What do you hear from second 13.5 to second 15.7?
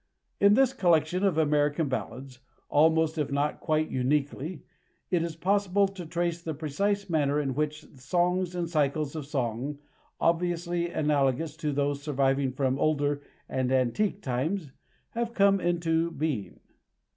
antique times have come